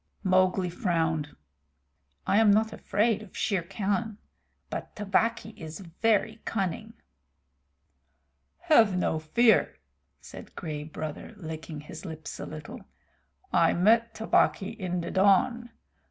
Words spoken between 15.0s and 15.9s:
the dawn.